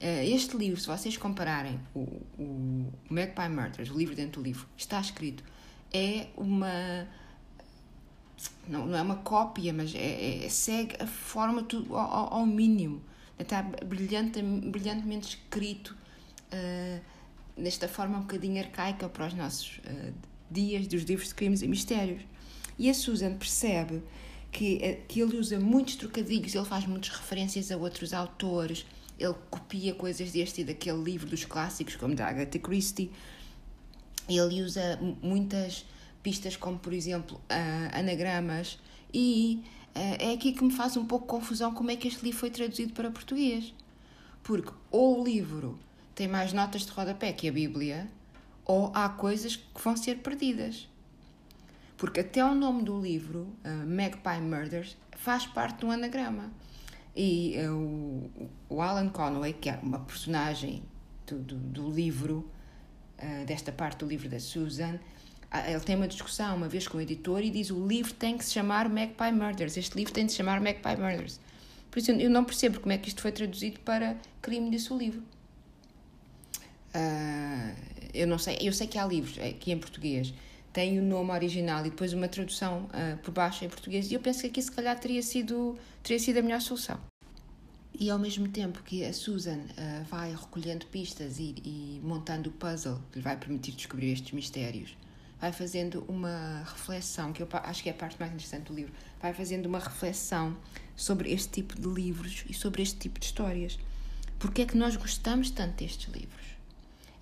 este 0.00 0.56
livro, 0.56 0.78
se 0.78 0.86
vocês 0.86 1.16
compararem 1.16 1.80
o, 1.94 2.00
o 2.38 2.92
Magpie 3.08 3.48
Murders, 3.48 3.90
o 3.90 3.96
livro 3.96 4.14
dentro 4.14 4.42
do 4.42 4.44
livro, 4.44 4.66
está 4.76 5.00
escrito, 5.00 5.42
é 5.90 6.26
uma 6.36 7.06
não, 8.68 8.86
não 8.86 8.96
é 8.96 9.02
uma 9.02 9.16
cópia, 9.16 9.72
mas 9.72 9.94
é, 9.94 10.44
é 10.44 10.48
segue 10.48 10.96
a 11.00 11.06
forma 11.06 11.62
tudo 11.62 11.96
ao, 11.96 12.34
ao, 12.34 12.46
mínimo. 12.46 13.02
Está 13.38 13.62
brilhante, 13.62 14.42
brilhantemente 14.42 15.28
escrito. 15.28 15.96
Uh, 16.52 17.00
nesta 17.56 17.88
forma 17.88 18.18
um 18.18 18.20
bocadinho 18.20 18.58
arcaica 18.58 19.08
para 19.08 19.26
os 19.26 19.34
nossos 19.34 19.78
uh, 19.78 20.12
dias 20.50 20.86
dos 20.86 21.02
livros 21.02 21.28
de 21.28 21.34
crimes 21.34 21.62
e 21.62 21.68
mistérios. 21.68 22.22
E 22.78 22.90
a 22.90 22.94
Susan 22.94 23.34
percebe 23.36 24.02
que, 24.52 24.76
uh, 24.76 25.06
que 25.08 25.20
ele 25.20 25.36
usa 25.36 25.58
muitos 25.58 25.96
trocadilhos, 25.96 26.54
ele 26.54 26.64
faz 26.64 26.86
muitas 26.86 27.10
referências 27.10 27.70
a 27.70 27.76
outros 27.76 28.12
autores, 28.12 28.84
ele 29.18 29.34
copia 29.50 29.94
coisas 29.94 30.30
deste 30.30 30.60
e 30.60 30.64
daquele 30.64 31.02
livro 31.02 31.26
dos 31.26 31.44
clássicos, 31.44 31.96
como 31.96 32.14
da 32.14 32.26
Agatha 32.26 32.58
Christie. 32.58 33.10
Ele 34.28 34.62
usa 34.62 34.98
muitas 35.22 35.86
pistas, 36.22 36.56
como 36.56 36.78
por 36.78 36.92
exemplo 36.92 37.36
uh, 37.36 37.98
anagramas, 37.98 38.78
e 39.14 39.62
uh, 39.94 40.16
é 40.18 40.32
aqui 40.34 40.52
que 40.52 40.62
me 40.62 40.72
faz 40.72 40.96
um 40.96 41.06
pouco 41.06 41.26
confusão 41.26 41.72
como 41.72 41.90
é 41.90 41.96
que 41.96 42.08
este 42.08 42.22
livro 42.22 42.38
foi 42.38 42.50
traduzido 42.50 42.92
para 42.92 43.10
português. 43.10 43.72
Porque 44.42 44.70
ou 44.90 45.20
o 45.20 45.24
livro 45.24 45.78
tem 46.16 46.26
mais 46.26 46.52
notas 46.54 46.86
de 46.86 46.90
rodapé 46.90 47.30
que 47.30 47.46
a 47.46 47.52
Bíblia, 47.52 48.08
ou 48.64 48.90
há 48.94 49.06
coisas 49.08 49.54
que 49.54 49.80
vão 49.84 49.94
ser 49.94 50.16
perdidas. 50.16 50.88
Porque 51.98 52.20
até 52.20 52.42
o 52.42 52.54
nome 52.54 52.82
do 52.82 52.98
livro, 52.98 53.46
uh, 53.64 53.86
Magpie 53.86 54.40
Murders, 54.40 54.96
faz 55.12 55.46
parte 55.46 55.84
um 55.84 55.90
anagrama. 55.90 56.50
E 57.14 57.54
uh, 57.68 58.48
o, 58.68 58.80
Alan 58.80 59.10
Conway, 59.10 59.52
que 59.52 59.68
é 59.68 59.78
uma 59.82 60.00
personagem 60.00 60.82
do, 61.26 61.38
do, 61.38 61.54
do 61.54 61.90
livro, 61.90 62.50
uh, 63.18 63.44
desta 63.44 63.70
parte 63.70 63.98
do 63.98 64.06
livro 64.06 64.28
da 64.28 64.40
Susan, 64.40 64.98
ele 65.68 65.80
tem 65.80 65.96
uma 65.96 66.08
discussão 66.08 66.56
uma 66.56 66.68
vez 66.68 66.88
com 66.88 66.96
o 66.96 67.00
editor 67.00 67.42
e 67.42 67.50
diz 67.50 67.70
o 67.70 67.86
livro 67.86 68.12
tem 68.14 68.38
que 68.38 68.44
se 68.44 68.52
chamar 68.52 68.88
Magpie 68.88 69.32
Murders. 69.32 69.76
Este 69.76 69.96
livro 69.96 70.14
tem 70.14 70.24
de 70.24 70.32
se 70.32 70.38
chamar 70.38 70.60
Magpie 70.62 70.96
Murders. 70.96 71.38
Por 71.90 71.98
isso 71.98 72.10
eu 72.10 72.30
não 72.30 72.44
percebo 72.44 72.80
como 72.80 72.92
é 72.92 72.98
que 72.98 73.08
isto 73.08 73.20
foi 73.20 73.32
traduzido 73.32 73.80
para 73.80 74.16
Crime 74.42 74.70
disse 74.70 74.92
o 74.92 74.98
livro. 74.98 75.22
Uh, 76.96 77.76
eu 78.14 78.26
não 78.26 78.38
sei, 78.38 78.56
eu 78.62 78.72
sei 78.72 78.86
que 78.86 78.98
há 78.98 79.06
livros 79.06 79.38
aqui 79.38 79.70
em 79.70 79.78
português 79.78 80.32
tem 80.76 80.98
o 80.98 81.02
nome 81.02 81.30
original 81.30 81.80
e 81.86 81.90
depois 81.90 82.12
uma 82.12 82.28
tradução 82.28 82.82
uh, 82.84 83.16
por 83.22 83.32
baixo 83.32 83.64
em 83.64 83.68
português. 83.68 84.10
E 84.10 84.14
eu 84.14 84.20
penso 84.20 84.42
que 84.42 84.48
aqui 84.48 84.60
se 84.60 84.70
calhar 84.70 84.98
teria 85.00 85.22
sido, 85.22 85.74
teria 86.02 86.18
sido 86.18 86.36
a 86.36 86.42
melhor 86.42 86.60
solução. 86.60 87.00
E 87.98 88.10
ao 88.10 88.18
mesmo 88.18 88.46
tempo 88.48 88.82
que 88.82 89.02
a 89.02 89.10
Susan 89.10 89.56
uh, 89.56 90.04
vai 90.04 90.32
recolhendo 90.32 90.84
pistas 90.88 91.38
e, 91.38 91.54
e, 91.64 92.00
montando 92.04 92.50
o 92.50 92.52
puzzle 92.52 93.00
que 93.10 93.20
lhe 93.20 93.24
vai 93.24 93.38
permitir 93.38 93.72
descobrir 93.72 94.12
estes 94.12 94.32
mistérios, 94.32 94.94
vai 95.40 95.50
fazendo 95.50 96.04
uma 96.06 96.62
reflexão, 96.66 97.32
que 97.32 97.42
eu 97.42 97.48
acho 97.50 97.82
que 97.82 97.88
é 97.88 97.92
a 97.92 97.94
parte 97.94 98.20
mais 98.20 98.30
interessante 98.32 98.64
do 98.64 98.74
livro, 98.74 98.92
vai 99.18 99.32
fazendo 99.32 99.64
uma 99.64 99.78
reflexão 99.78 100.54
sobre 100.94 101.32
este 101.32 101.48
tipo 101.48 101.80
de 101.80 101.88
livros 101.88 102.44
e 102.50 102.52
sobre 102.52 102.82
este 102.82 102.98
tipo 102.98 103.18
de 103.18 103.24
histórias. 103.24 103.78
Porque 104.38 104.60
é 104.60 104.66
que 104.66 104.76
nós 104.76 104.94
gostamos 104.94 105.48
tanto 105.48 105.76
destes 105.76 106.12
livros? 106.12 106.55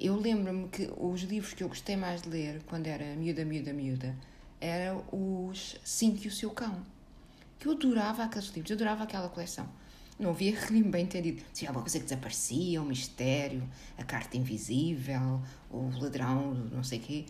Eu 0.05 0.17
lembro-me 0.17 0.69
que 0.69 0.93
os 0.99 1.23
livros 1.23 1.55
que 1.55 1.65
eu 1.65 1.69
gostei 1.69 1.97
mais 1.97 2.21
de 2.21 2.29
ler 2.29 2.63
quando 2.67 2.87
era 2.87 3.17
miúda, 3.17 3.43
miúda, 3.43 3.73
miúda 3.73 4.15
eram 4.61 5.03
os 5.11 5.77
Cinco 5.83 6.23
e 6.25 6.29
o 6.29 6.31
Seu 6.31 6.51
Cão. 6.51 6.85
Que 7.59 7.69
eu 7.69 7.73
adorava 7.73 8.23
aqueles 8.23 8.49
livros, 8.49 8.69
eu 8.69 8.77
adorava 8.77 9.05
aquela 9.05 9.31
coleção. 9.31 9.67
Não 10.19 10.29
havia 10.29 10.53
crime 10.61 10.91
bem 10.91 11.05
entendido. 11.05 11.43
Se 11.55 11.67
alguma 11.67 11.85
coisa 11.85 11.99
que 11.99 12.05
desaparecia, 12.05 12.83
um 12.83 12.85
mistério, 12.85 13.67
a 13.97 14.05
carta 14.05 14.37
invisível, 14.37 15.41
o 15.71 15.89
ladrão, 15.99 16.53
não 16.53 16.85
sei 16.85 16.99
o 16.99 17.03
quê. 17.03 17.25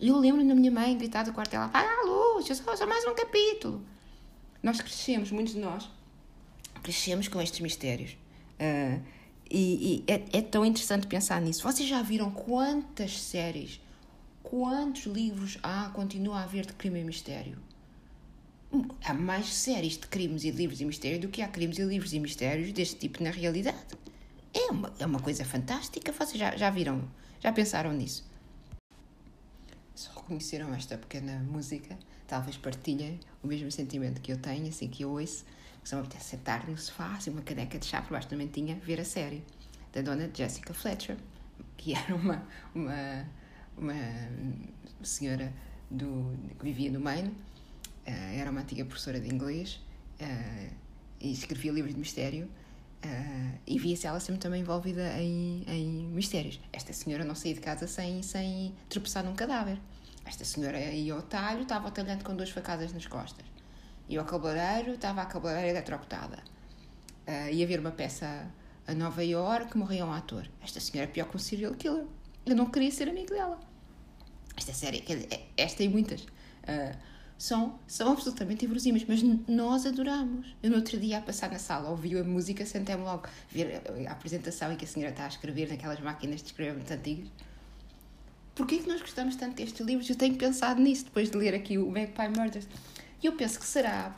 E 0.00 0.08
eu 0.08 0.16
lembro 0.16 0.48
da 0.48 0.54
minha 0.54 0.70
mãe 0.70 0.96
gritar 0.96 1.24
do 1.24 1.34
quarto 1.34 1.50
dela: 1.50 1.66
apaga 1.66 1.90
a 1.90 2.06
luz, 2.06 2.48
eu 2.48 2.54
só, 2.54 2.74
só 2.74 2.86
mais 2.86 3.04
um 3.04 3.14
capítulo. 3.14 3.84
Nós 4.62 4.80
crescemos, 4.80 5.30
muitos 5.30 5.52
de 5.52 5.60
nós, 5.60 5.90
crescemos 6.82 7.28
com 7.28 7.38
estes 7.38 7.60
mistérios. 7.60 8.16
Uh, 8.58 9.21
e, 9.52 10.04
e 10.08 10.10
é, 10.10 10.38
é, 10.38 10.42
tão 10.42 10.64
interessante 10.64 11.06
pensar 11.06 11.40
nisso. 11.40 11.62
Vocês 11.62 11.86
já 11.86 12.00
viram 12.00 12.30
quantas 12.30 13.20
séries, 13.20 13.80
quantos 14.42 15.04
livros 15.04 15.58
há, 15.62 15.90
continua 15.90 16.38
a 16.38 16.44
haver 16.44 16.64
de 16.64 16.72
crime 16.72 17.00
e 17.00 17.04
mistério? 17.04 17.58
Há 19.04 19.12
mais 19.12 19.52
séries 19.52 19.98
de 19.98 20.06
crimes 20.06 20.44
e 20.44 20.50
livros 20.50 20.80
e 20.80 20.86
mistério 20.86 21.20
do 21.20 21.28
que 21.28 21.42
há 21.42 21.48
crimes 21.48 21.78
e 21.78 21.82
livros 21.82 22.14
e 22.14 22.18
mistérios 22.18 22.72
deste 22.72 22.96
tipo 22.96 23.22
na 23.22 23.30
realidade. 23.30 23.76
É 24.54 24.70
uma, 24.70 24.90
é 24.98 25.04
uma 25.04 25.20
coisa 25.20 25.44
fantástica. 25.44 26.10
Vocês 26.12 26.38
já, 26.38 26.56
já 26.56 26.70
viram, 26.70 27.06
já 27.38 27.52
pensaram 27.52 27.92
nisso? 27.92 28.24
Se 29.94 30.08
reconheceram 30.08 30.72
esta 30.72 30.96
pequena 30.96 31.40
música, 31.40 31.98
talvez 32.26 32.56
partilhem 32.56 33.20
o 33.42 33.46
mesmo 33.46 33.70
sentimento 33.70 34.22
que 34.22 34.32
eu 34.32 34.38
tenho 34.38 34.68
assim 34.68 34.88
que 34.88 35.02
eu 35.02 35.10
ouço 35.10 35.44
só 35.84 35.96
me 35.96 36.02
apetece 36.02 36.30
sentar 36.30 36.68
no 36.68 36.76
sofá, 36.78 37.16
assim, 37.16 37.30
uma 37.30 37.42
caneca 37.42 37.78
de 37.78 37.86
chá 37.86 38.00
por 38.00 38.12
baixo 38.12 38.28
da 38.28 38.36
mentinha, 38.36 38.80
ver 38.84 39.00
a 39.00 39.04
série 39.04 39.44
da 39.92 40.00
dona 40.00 40.30
Jessica 40.32 40.72
Fletcher, 40.72 41.16
que 41.76 41.94
era 41.96 42.14
uma, 42.14 42.46
uma, 42.74 43.26
uma 43.76 43.94
senhora 45.02 45.52
do, 45.90 46.36
que 46.58 46.64
vivia 46.64 46.90
no 46.90 47.00
Maine, 47.00 47.28
uh, 47.28 47.34
era 48.06 48.50
uma 48.50 48.60
antiga 48.60 48.84
professora 48.84 49.20
de 49.20 49.32
inglês 49.32 49.80
uh, 50.20 50.74
e 51.20 51.32
escrevia 51.32 51.72
livros 51.72 51.94
de 51.94 52.00
mistério. 52.00 52.48
Uh, 53.04 53.58
e 53.66 53.80
via-se 53.80 54.06
ela 54.06 54.20
sempre 54.20 54.40
também 54.40 54.60
envolvida 54.60 55.20
em, 55.20 55.64
em 55.66 56.06
mistérios. 56.06 56.60
Esta 56.72 56.92
senhora 56.92 57.24
não 57.24 57.34
saía 57.34 57.54
de 57.54 57.60
casa 57.60 57.88
sem, 57.88 58.22
sem 58.22 58.72
tropeçar 58.88 59.24
num 59.24 59.34
cadáver. 59.34 59.76
Esta 60.24 60.44
senhora 60.44 60.78
ia 60.78 61.12
ao 61.12 61.22
talho, 61.22 61.62
estava 61.62 61.86
ao 61.86 61.90
talhante 61.90 62.22
com 62.22 62.36
duas 62.36 62.50
facadas 62.50 62.92
nas 62.92 63.04
costas. 63.06 63.44
E 64.12 64.18
ao 64.18 64.26
cabeleireiro 64.26 64.92
estava 64.92 65.22
a 65.22 65.24
cabeleireira 65.24 65.78
eletrocutada. 65.78 66.38
Uh, 67.26 67.50
ia 67.50 67.66
ver 67.66 67.80
uma 67.80 67.92
peça 67.92 68.46
a 68.86 68.94
Nova 68.94 69.24
York, 69.24 69.74
morria 69.74 70.04
um 70.04 70.12
ator. 70.12 70.46
Esta 70.62 70.80
senhora 70.80 71.08
é 71.08 71.10
pior 71.10 71.30
que 71.30 71.36
um 71.36 71.38
serial 71.38 71.72
killer. 71.72 72.04
Eu 72.44 72.54
não 72.54 72.66
queria 72.66 72.90
ser 72.90 73.08
amigo 73.08 73.30
dela. 73.30 73.58
Esta 74.54 74.74
série, 74.74 75.02
é, 75.30 75.46
esta 75.56 75.82
e 75.82 75.88
muitas, 75.88 76.20
uh, 76.24 76.94
são, 77.38 77.78
são 77.86 78.12
absolutamente 78.12 78.66
inverosímeis, 78.66 79.06
mas 79.08 79.22
nós 79.48 79.86
adoramos. 79.86 80.54
Eu 80.62 80.68
no 80.68 80.76
outro 80.76 81.00
dia, 81.00 81.16
a 81.16 81.22
passar 81.22 81.50
na 81.50 81.58
sala, 81.58 81.88
ouvi 81.88 82.14
a 82.18 82.22
música, 82.22 82.66
sentei-me 82.66 83.04
logo 83.04 83.26
ver 83.50 83.80
a 84.06 84.12
apresentação 84.12 84.70
em 84.72 84.76
que 84.76 84.84
a 84.84 84.88
senhora 84.88 85.12
está 85.12 85.24
a 85.24 85.28
escrever 85.28 85.70
naquelas 85.70 86.00
máquinas 86.00 86.42
de 86.42 86.48
escrever 86.48 86.74
muito 86.74 86.92
antigas. 86.92 87.28
Porquê 88.54 88.76
que 88.76 88.88
nós 88.88 89.00
gostamos 89.00 89.36
tanto 89.36 89.56
destes 89.56 89.80
livros? 89.86 90.10
Eu 90.10 90.16
tenho 90.16 90.34
pensado 90.36 90.82
nisso 90.82 91.06
depois 91.06 91.30
de 91.30 91.38
ler 91.38 91.54
aqui 91.54 91.78
o 91.78 91.90
Magpie 91.90 92.28
Murders. 92.28 92.68
E 93.22 93.26
eu 93.26 93.32
penso 93.32 93.58
que 93.58 93.66
será 93.66 94.14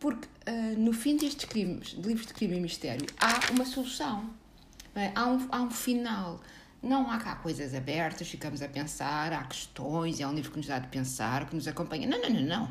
porque 0.00 0.26
uh, 0.48 0.78
no 0.78 0.92
fim 0.92 1.16
destes 1.16 1.44
crimes, 1.44 1.90
de 1.90 2.00
livros 2.00 2.26
de 2.26 2.32
crime 2.32 2.56
e 2.56 2.60
mistério, 2.60 3.06
há 3.20 3.52
uma 3.52 3.66
solução. 3.66 4.30
É? 4.94 5.12
Há, 5.14 5.26
um, 5.26 5.48
há 5.52 5.60
um 5.60 5.70
final. 5.70 6.40
Não 6.82 7.10
há 7.10 7.18
cá 7.18 7.36
coisas 7.36 7.74
abertas, 7.74 8.26
ficamos 8.26 8.62
a 8.62 8.68
pensar, 8.68 9.32
há 9.34 9.44
questões, 9.44 10.18
é 10.18 10.26
um 10.26 10.32
livro 10.32 10.50
que 10.50 10.56
nos 10.56 10.66
dá 10.66 10.78
de 10.78 10.88
pensar, 10.88 11.46
que 11.48 11.54
nos 11.54 11.68
acompanha. 11.68 12.08
Não, 12.08 12.20
não, 12.20 12.30
não, 12.30 12.42
não. 12.42 12.70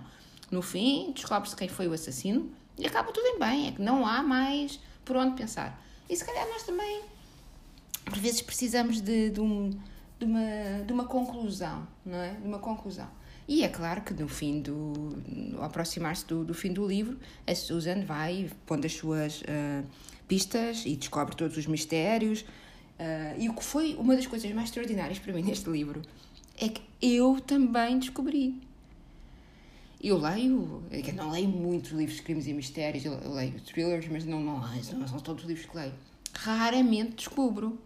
No 0.49 0.63
fim, 0.63 1.11
descobre-se 1.13 1.55
quem 1.55 1.69
foi 1.69 1.88
o 1.88 1.93
assassino 1.93 2.51
e 2.75 2.88
acaba 2.88 3.11
tudo 3.11 3.25
em 3.27 3.39
bem. 3.39 3.67
É 3.67 3.71
que 3.73 3.81
não 3.81 4.05
há 4.07 4.23
mais 4.23 4.79
por 5.05 5.15
onde 5.15 5.35
pensar. 5.35 5.79
E 6.09 6.15
se 6.15 6.25
calhar 6.25 6.47
nós 6.47 6.63
também, 6.63 7.03
por 8.03 8.17
vezes, 8.17 8.41
precisamos 8.41 8.99
de, 8.99 9.29
de, 9.29 9.39
um, 9.39 9.69
de, 10.17 10.25
uma, 10.25 10.83
de 10.83 10.91
uma 10.91 11.05
conclusão, 11.05 11.88
não 12.03 12.17
é? 12.17 12.31
De 12.31 12.47
uma 12.47 12.57
conclusão. 12.57 13.07
E 13.50 13.63
é 13.63 13.68
claro 13.68 14.01
que 14.01 14.13
no 14.13 14.27
fim 14.27 14.62
do. 14.62 15.18
ao 15.58 15.63
aproximar-se 15.63 16.24
do, 16.27 16.46
do 16.46 16.53
fim 16.53 16.72
do 16.72 16.86
livro, 16.86 17.18
a 17.48 17.56
Susan 17.56 18.06
vai 18.06 18.48
pondo 18.68 18.86
as 18.86 18.94
suas 18.94 19.41
uh, 19.41 19.84
pistas 20.27 20.84
e 20.86 20.96
descobre 20.96 21.36
todos 21.36 21.58
os 21.58 21.65
mistérios. 21.65 22.41
Uh, 22.41 23.39
e 23.39 23.50
o 23.50 23.56
que 23.56 23.63
foi 23.63 23.96
uma 23.96 24.15
das 24.15 24.27
coisas 24.27 24.51
mais 24.51 24.68
extraordinárias 24.68 25.18
para 25.18 25.34
mim 25.34 25.41
neste 25.41 25.68
livro 25.68 26.03
é 26.62 26.70
que 26.70 26.84
eu 27.01 27.41
também 27.41 27.98
descobri. 27.98 28.62
Eu 30.00 30.20
leio, 30.20 30.84
eu 30.91 31.13
não 31.15 31.32
leio 31.32 31.50
muitos 31.50 31.89
livros 31.89 32.18
de 32.18 32.22
crimes 32.22 32.46
e 32.46 32.53
mistérios, 32.53 33.03
eu 33.03 33.34
leio 33.34 33.60
thrillers, 33.62 34.08
mas 34.12 34.25
não, 34.25 34.39
não, 34.39 34.60
não 34.60 35.08
são 35.08 35.20
todos 35.20 35.44
os 35.44 35.50
livros 35.50 35.65
que 35.65 35.75
leio. 35.75 35.94
Raramente 36.36 37.15
descubro, 37.15 37.79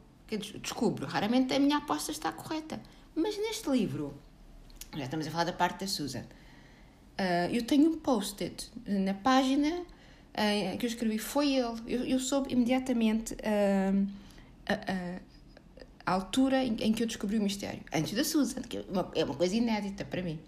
descubro, 0.62 1.08
raramente 1.08 1.54
a 1.54 1.60
minha 1.60 1.78
aposta 1.78 2.12
está 2.12 2.34
correta. 2.34 2.82
Mas 3.16 3.38
neste 3.38 3.70
livro, 3.70 4.14
já 4.96 5.06
estamos 5.06 5.28
a 5.28 5.32
falar 5.32 5.46
da 5.46 5.54
parte 5.54 5.82
da 5.82 5.88
Susan. 5.88 6.24
Uh, 7.14 7.54
eu 7.54 7.64
tenho 7.64 7.92
um 7.92 7.98
post-it 7.98 8.72
na 8.88 9.14
página 9.14 9.70
uh, 9.70 10.78
que 10.78 10.86
eu 10.86 10.90
escrevi, 10.90 11.18
foi 11.18 11.54
ele. 11.54 11.80
Eu, 11.88 12.06
eu 12.06 12.20
soube 12.20 12.52
imediatamente 12.52 13.34
uh, 13.34 14.08
a, 14.66 14.74
a, 14.74 15.20
a, 16.06 16.12
altura 16.12 16.64
em, 16.64 16.76
em, 16.80 16.94
que 16.94 17.04
eu 17.04 17.08
descobri 17.08 17.38
o 17.38 17.42
mistério. 17.42 17.82
Antes 17.94 18.14
da 18.14 18.24
Susan, 18.24 18.62
que 18.62 18.78
é 18.78 18.86
uma, 18.90 19.12
é 19.16 19.24
uma 19.24 19.36
coisa 19.36 19.56
inédita 19.56 20.04
para 20.06 20.22
mim. 20.22 20.40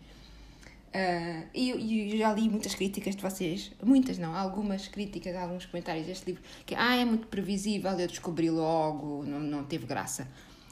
e 1.53 1.69
eu, 1.69 1.79
eu, 1.79 2.17
já 2.17 2.33
li 2.33 2.49
muitas 2.49 2.73
críticas 2.73 3.15
de 3.15 3.21
vocês, 3.21 3.71
muitas 3.83 4.17
não, 4.17 4.35
algumas 4.35 4.87
críticas, 4.87 5.35
alguns 5.35 5.65
comentários 5.65 6.07
deste 6.07 6.25
livro, 6.25 6.41
que 6.65 6.73
ah, 6.73 6.95
é 6.95 7.05
muito 7.05 7.27
previsível, 7.27 7.91
eu 7.91 8.07
descobri 8.07 8.49
logo, 8.49 9.23
não, 9.23 9.39
não 9.39 9.63
teve 9.65 9.85
graça. 9.85 10.27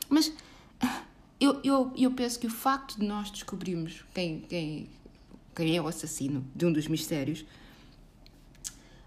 Mas 0.09 0.33
eu, 1.39 1.59
eu, 1.63 1.93
eu 1.97 2.11
penso 2.11 2.39
que 2.39 2.47
o 2.47 2.49
facto 2.49 2.99
de 2.99 3.05
nós 3.05 3.29
descobrirmos 3.29 4.03
quem, 4.13 4.41
quem, 4.41 4.89
quem 5.55 5.75
é 5.75 5.81
o 5.81 5.87
assassino 5.87 6.45
de 6.55 6.65
um 6.65 6.71
dos 6.71 6.87
mistérios 6.87 7.45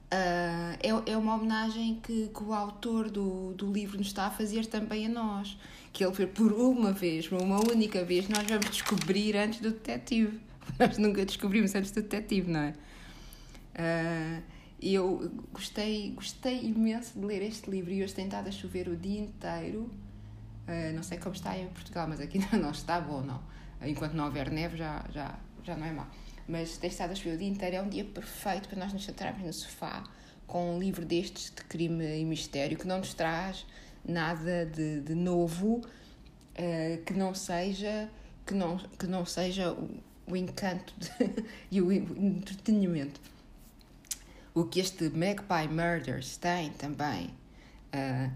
uh, 0.06 0.76
é, 0.80 1.12
é 1.12 1.16
uma 1.16 1.35
homenagem 1.35 2.00
que, 2.02 2.28
que 2.28 2.42
o 2.42 2.52
autor 2.52 3.11
do, 3.11 3.52
do 3.54 3.73
livro 3.73 3.99
nos 3.99 4.09
está 4.09 4.26
a 4.26 4.30
fazer 4.30 4.66
também 4.66 5.06
a 5.06 5.09
nós. 5.09 5.56
Que 5.92 6.04
ele, 6.04 6.26
por 6.26 6.52
uma 6.52 6.92
vez, 6.92 7.26
por 7.26 7.40
uma 7.40 7.59
única 7.59 8.04
vez, 8.04 8.28
nós 8.28 8.47
vamos 8.47 8.71
descobrir 8.71 9.37
antes 9.37 9.61
do 9.61 9.71
detetive. 9.71 10.40
Nós 10.78 10.99
nunca 10.99 11.25
descobrimos 11.25 11.75
antes 11.76 11.92
do 11.92 12.02
detetive, 12.02 12.50
não 12.50 12.61
é? 12.61 12.75
Uh, 13.78 14.42
eu 14.83 15.30
gostei, 15.52 16.11
gostei 16.11 16.64
imenso 16.64 17.18
de 17.18 17.25
ler 17.25 17.40
este 17.40 17.71
livro 17.71 17.92
e 17.92 18.02
hoje 18.02 18.12
tem 18.12 18.26
estado 18.26 18.49
a 18.49 18.50
chover 18.50 18.88
o 18.88 18.97
dia 18.97 19.21
inteiro. 19.21 19.88
Uh, 20.68 20.94
não 20.94 21.02
sei 21.02 21.18
como 21.18 21.35
está 21.35 21.56
em 21.56 21.68
Portugal, 21.68 22.06
mas 22.08 22.20
aqui 22.20 22.38
não 22.56 22.70
está 22.70 23.00
bom, 23.00 23.20
não. 23.20 23.40
Enquanto 23.82 24.14
não 24.14 24.25
houver 24.25 24.50
neve, 24.50 24.76
já, 24.76 25.04
já, 25.12 25.38
já 25.62 25.76
não 25.76 25.87
é 25.87 25.92
mal. 25.92 26.08
Mas 26.49 26.76
tem 26.76 26.88
estado 26.88 27.12
a 27.12 27.14
chover 27.14 27.35
o 27.35 27.38
dia 27.38 27.49
inteiro, 27.49 27.76
é 27.76 27.82
um 27.82 27.88
dia 27.88 28.04
perfeito 28.04 28.68
para 28.68 28.78
nós 28.78 28.92
nos 28.92 29.04
sentarmos 29.04 29.42
no 29.42 29.52
sofá 29.52 30.04
com 30.46 30.76
um 30.76 30.78
livro 30.78 31.04
destes 31.04 31.52
de 31.54 31.62
crime 31.64 32.20
e 32.20 32.25
mistério 32.25 32.78
que 32.78 32.87
não 32.87 32.99
nos 32.99 33.14
traz 33.14 33.66
nada 34.04 34.64
de, 34.64 35.00
de 35.00 35.14
novo 35.14 35.78
uh, 35.78 37.04
que 37.04 37.12
não 37.12 37.35
seja 37.35 38.08
que 38.46 38.54
não, 38.54 38.76
que 38.76 39.06
não 39.08 39.26
seja 39.26 39.73
o, 39.73 39.90
o 40.28 40.37
encanto 40.37 40.94
de, 40.96 41.08
e 41.70 41.82
o 41.82 41.90
entretenimento. 41.92 43.20
O 44.54 44.64
que 44.64 44.80
este 44.80 45.11
Magpie 45.11 45.68
Murders 45.68 46.37
tem 46.37 46.70
também 46.70 47.26
uh, 47.92 48.32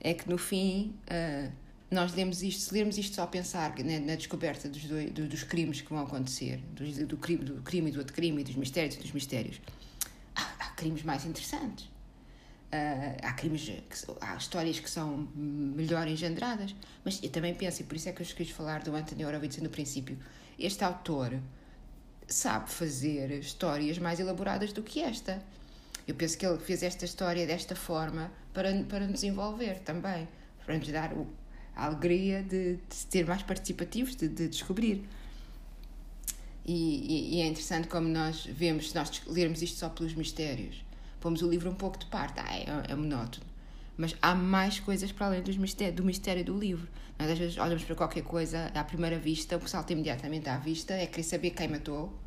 é 0.00 0.14
que 0.14 0.28
no 0.28 0.38
fim 0.38 0.94
uh, 1.10 1.52
nós 1.90 2.14
lemos 2.14 2.42
isto, 2.42 2.60
se 2.60 2.74
lermos 2.74 2.98
isto 2.98 3.16
só 3.16 3.22
a 3.22 3.26
pensar 3.26 3.74
na 3.78 4.14
descoberta 4.14 4.68
dos, 4.68 4.84
dois, 4.84 5.10
dos 5.10 5.42
crimes 5.42 5.80
que 5.80 5.88
vão 5.88 6.02
acontecer, 6.02 6.58
do, 6.72 7.06
do, 7.06 7.16
crime, 7.16 7.44
do 7.44 7.62
crime 7.62 7.88
e 7.88 7.92
do 7.92 7.98
outro 7.98 8.14
crime, 8.14 8.40
e 8.40 8.44
dos 8.44 8.56
mistérios 8.56 8.96
e 8.96 8.98
dos 8.98 9.12
mistérios, 9.12 9.60
há, 10.36 10.42
há 10.42 10.70
crimes 10.70 11.02
mais 11.02 11.24
interessantes. 11.24 11.86
Uh, 12.70 13.16
há 13.22 13.32
crimes, 13.32 13.62
que, 13.62 14.12
há 14.20 14.36
histórias 14.36 14.78
que 14.78 14.90
são 14.90 15.26
melhor 15.34 16.06
engendradas, 16.06 16.74
mas 17.02 17.22
eu 17.22 17.30
também 17.30 17.54
penso, 17.54 17.80
e 17.80 17.84
por 17.84 17.96
isso 17.96 18.10
é 18.10 18.12
que 18.12 18.22
eu 18.22 18.26
quis 18.26 18.50
falar 18.50 18.82
do 18.82 18.94
Anthony 18.94 19.24
Horowitz 19.24 19.56
no 19.58 19.70
princípio, 19.70 20.18
este 20.58 20.84
autor 20.84 21.40
sabe 22.26 22.70
fazer 22.70 23.30
histórias 23.40 23.98
mais 23.98 24.20
elaboradas 24.20 24.72
do 24.72 24.82
que 24.82 25.00
esta. 25.00 25.42
Eu 26.08 26.14
penso 26.14 26.38
que 26.38 26.46
ele 26.46 26.58
fez 26.58 26.82
esta 26.82 27.04
história 27.04 27.46
desta 27.46 27.76
forma 27.76 28.32
para, 28.54 28.72
para 28.84 29.06
nos 29.06 29.22
envolver 29.22 29.80
também, 29.80 30.26
para 30.64 30.78
nos 30.78 30.88
dar 30.88 31.12
o, 31.12 31.26
a 31.76 31.84
alegria 31.84 32.42
de, 32.42 32.76
de 32.76 32.94
ser 32.94 33.26
mais 33.26 33.42
participativos, 33.42 34.16
de, 34.16 34.26
de 34.26 34.48
descobrir. 34.48 35.06
E, 36.64 36.72
e, 36.72 37.36
e, 37.36 37.40
é 37.42 37.46
interessante 37.46 37.88
como 37.88 38.08
nós 38.08 38.46
vemos, 38.46 38.88
se 38.88 38.94
nós 38.94 39.22
lermos 39.26 39.60
isto 39.60 39.78
só 39.78 39.90
pelos 39.90 40.14
mistérios, 40.14 40.82
pomos 41.20 41.42
o 41.42 41.48
livro 41.48 41.70
um 41.70 41.74
pouco 41.74 41.98
de 41.98 42.06
parte, 42.06 42.40
ah, 42.40 42.56
é, 42.56 42.92
é 42.92 42.94
monótono. 42.94 43.44
Mas 43.94 44.16
há 44.22 44.34
mais 44.34 44.80
coisas 44.80 45.12
para 45.12 45.26
além 45.26 45.42
dos 45.42 45.58
mistério, 45.58 45.94
do 45.94 46.04
mistério 46.04 46.44
do 46.44 46.58
livro. 46.58 46.88
Nós 47.18 47.30
às 47.30 47.38
vezes 47.38 47.58
olhamos 47.58 47.84
para 47.84 47.94
qualquer 47.94 48.22
coisa 48.22 48.70
à 48.74 48.82
primeira 48.82 49.18
vista, 49.18 49.56
o 49.56 49.60
que 49.60 49.68
salta 49.68 49.92
imediatamente 49.92 50.48
à 50.48 50.56
vista 50.56 50.94
é 50.94 51.04
querer 51.04 51.24
saber 51.24 51.50
quem 51.50 51.68
matou. 51.68 52.18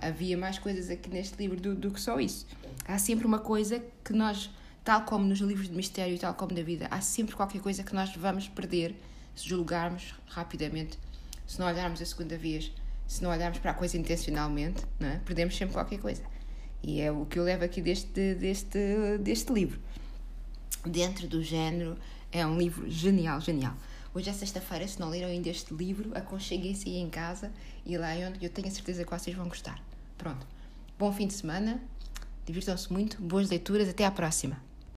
Havia 0.00 0.36
mais 0.36 0.58
coisas 0.58 0.90
aqui 0.90 1.10
neste 1.10 1.36
livro 1.36 1.60
do, 1.60 1.74
do 1.74 1.90
que 1.90 2.00
só 2.00 2.20
isso. 2.20 2.46
Há 2.86 2.98
sempre 2.98 3.26
uma 3.26 3.38
coisa 3.38 3.82
que 4.04 4.12
nós, 4.12 4.50
tal 4.84 5.02
como 5.02 5.24
nos 5.24 5.40
livros 5.40 5.68
de 5.68 5.74
mistério, 5.74 6.18
tal 6.18 6.34
como 6.34 6.54
na 6.56 6.62
vida, 6.62 6.86
há 6.90 7.00
sempre 7.00 7.34
qualquer 7.34 7.60
coisa 7.60 7.82
que 7.82 7.94
nós 7.94 8.14
vamos 8.16 8.48
perder 8.48 8.94
se 9.34 9.48
julgarmos 9.48 10.14
rapidamente, 10.26 10.98
se 11.46 11.58
não 11.58 11.66
olharmos 11.66 12.00
a 12.00 12.06
segunda 12.06 12.36
vez, 12.36 12.72
se 13.06 13.22
não 13.22 13.30
olharmos 13.30 13.58
para 13.58 13.72
a 13.72 13.74
coisa 13.74 13.96
intencionalmente, 13.96 14.82
é? 15.00 15.20
perdemos 15.24 15.56
sempre 15.56 15.74
qualquer 15.74 15.98
coisa. 15.98 16.22
E 16.82 17.00
é 17.00 17.12
o 17.12 17.26
que 17.26 17.38
eu 17.38 17.44
levo 17.44 17.64
aqui 17.64 17.80
deste, 17.80 18.34
deste, 18.34 19.18
deste 19.20 19.52
livro. 19.52 19.80
Dentro 20.84 21.28
do 21.28 21.42
género, 21.42 21.96
é 22.32 22.44
um 22.46 22.58
livro 22.58 22.90
genial, 22.90 23.40
genial. 23.40 23.76
Hoje 24.14 24.28
é 24.28 24.32
sexta-feira, 24.34 24.86
se 24.86 25.00
não 25.00 25.08
leram 25.08 25.28
ainda 25.28 25.48
este 25.48 25.72
livro, 25.72 26.10
aconcheguem-se 26.14 26.86
aí 26.86 26.96
em 26.96 27.08
casa 27.08 27.50
e 27.86 27.96
lá 27.96 28.14
é 28.14 28.30
eu 28.42 28.50
tenho 28.50 28.68
a 28.68 28.70
certeza 28.70 29.04
que 29.04 29.10
vocês 29.10 29.34
vão 29.34 29.48
gostar. 29.48 29.82
Pronto. 30.18 30.46
Bom 30.98 31.10
fim 31.10 31.26
de 31.26 31.32
semana, 31.32 31.80
divirtam-se 32.44 32.92
muito, 32.92 33.20
boas 33.22 33.48
leituras, 33.48 33.88
até 33.88 34.04
à 34.04 34.10
próxima. 34.10 34.62